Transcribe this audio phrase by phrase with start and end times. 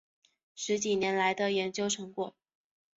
[0.55, 2.35] 十几年来的研究成果